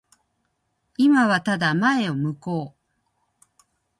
[1.13, 3.61] 今はただ前を向こう。